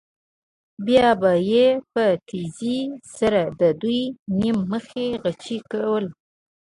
[0.85, 2.79] بیا به یې په تېزۍ
[3.17, 4.01] سره د دوی
[4.39, 6.05] نیم مخي غچي کول.